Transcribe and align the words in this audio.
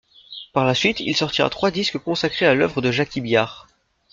Par 0.51 0.65
la 0.65 0.73
suite, 0.73 0.99
il 0.99 1.15
sortira 1.15 1.47
trois 1.51 1.69
disques 1.69 1.99
consacrés 1.99 2.47
à 2.47 2.55
l’œuvre 2.55 2.81
de 2.81 2.89
Jaki 2.91 3.21
Byard. 3.21 3.67